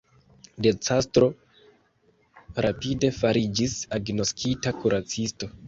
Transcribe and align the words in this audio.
De 0.67 0.71
Castro 0.87 1.27
rapide 2.67 3.13
fariĝis 3.21 3.79
agnoskita 4.01 4.77
kuracisto. 4.83 5.55